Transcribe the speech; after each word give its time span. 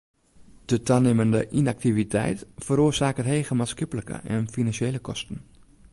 De 0.69 0.79
tanimmende 0.87 1.41
ynaktiviteit 1.59 2.47
feroarsaket 2.69 3.31
hege 3.33 3.59
maatskiplike 3.61 4.19
en 4.37 4.51
finansjele 4.57 5.03
kosten. 5.11 5.45